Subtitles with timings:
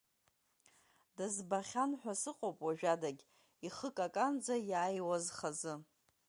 [1.15, 3.21] Дызбахьан ҳәа сыҟоуп уажәадагь
[3.65, 5.73] ихы каканӡа иааиуаз хазы.